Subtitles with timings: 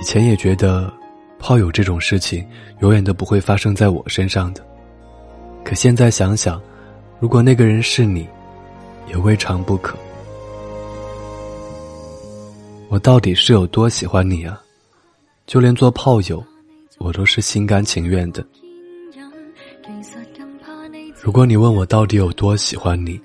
[0.00, 0.90] 以前也觉得，
[1.38, 2.42] 炮友这种事情
[2.80, 4.66] 永远都不会发生在我身上的。
[5.62, 6.58] 可现在想想，
[7.18, 8.26] 如果那个人是你，
[9.06, 9.98] 也未尝不可。
[12.88, 14.58] 我到底是有多喜欢你啊？
[15.46, 16.42] 就连做炮友，
[16.96, 18.42] 我都是心甘情愿的。
[21.20, 23.20] 如果你问我到底有多喜欢你，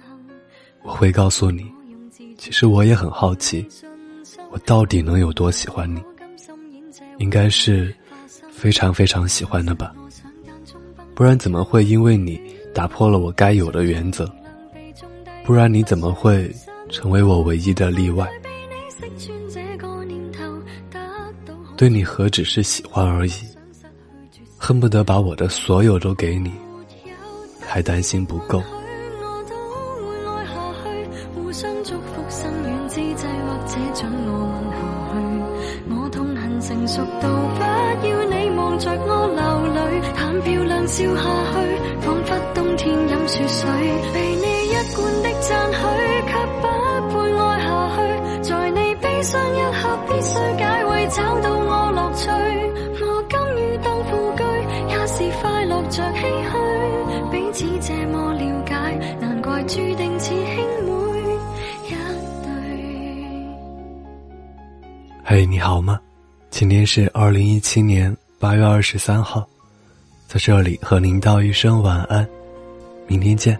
[0.83, 1.71] 我会告诉你，
[2.37, 3.65] 其实我也很好奇，
[4.51, 6.03] 我到底能有多喜欢你？
[7.17, 7.93] 应该是
[8.51, 9.93] 非常非常喜欢的吧，
[11.13, 12.39] 不然怎么会因为你
[12.73, 14.29] 打破了我该有的原则？
[15.43, 16.53] 不然你怎么会
[16.89, 18.27] 成为我唯一的例外？
[21.77, 23.31] 对你何止是喜欢而已，
[24.57, 26.51] 恨不得把我的所有都给你，
[27.61, 28.63] 还担心不够。
[36.67, 37.61] 成熟到不
[38.07, 41.53] 要你望着我流泪，谈漂亮笑下去，
[42.01, 43.69] 仿佛冬天饮雪水。
[44.11, 45.77] 被你一贯的赞许，
[46.25, 46.65] 却不
[47.11, 47.97] 配爱下去。
[48.49, 52.31] 在你悲伤一刻，必须解围，找到我乐趣。
[53.05, 54.41] 我甘于当副居，
[54.89, 56.53] 也是快乐着唏嘘。
[57.31, 58.73] 彼此这么了解，
[59.21, 60.91] 难怪注定似兄妹
[61.85, 61.91] 一
[62.43, 62.49] 对。
[65.23, 65.99] 嘿，你好吗？
[66.57, 69.45] 今天是二零一七年八月二十三号，
[70.25, 72.25] 在这里和您道一声晚安，
[73.07, 73.59] 明天见。